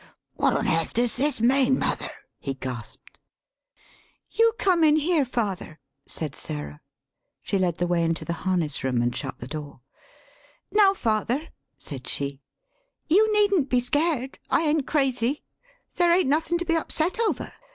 "What 0.33 0.53
on 0.55 0.65
airth 0.65 0.95
does 0.95 1.15
this 1.17 1.41
mean, 1.41 1.77
mother?" 1.77 2.09
[he 2.39 2.55
gasped]. 2.55 3.19
"You 4.31 4.53
come 4.57 4.83
in 4.83 4.95
here, 4.95 5.25
father," 5.25 5.79
[said 6.07 6.33
Sarah. 6.33 6.81
She 7.43 7.59
led 7.59 7.77
the 7.77 7.85
way 7.85 8.03
into 8.03 8.25
the 8.25 8.33
harness 8.41 8.83
room 8.83 9.03
and 9.03 9.15
shut 9.15 9.37
the 9.37 9.45
door]. 9.45 9.81
"Now, 10.71 10.95
father," 10.95 11.49
[said 11.77 12.07
she] 12.07 12.41
"you 13.07 13.31
needn't 13.31 13.69
be 13.69 13.79
scared. 13.79 14.39
I 14.49 14.63
ain't 14.63 14.87
crazy. 14.87 15.43
There 15.97 16.11
ain't 16.11 16.27
nothin' 16.29 16.57
to 16.57 16.65
be 16.65 16.75
upset 16.75 17.19
over. 17.19 17.53